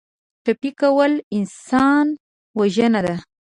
[0.43, 2.05] ټپي کول انسان
[2.59, 3.15] وژنه ده.